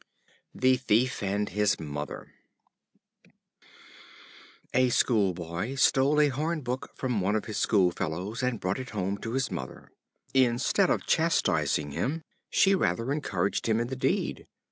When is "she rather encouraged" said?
12.49-13.69